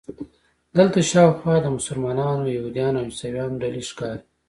دلته 0.77 0.99
شاوخوا 1.11 1.55
د 1.63 1.67
مسلمانانو، 1.77 2.53
یهودانو 2.55 2.97
او 3.01 3.07
عیسویانو 3.11 3.59
ډلې 3.63 3.81
ښکاري. 3.89 4.21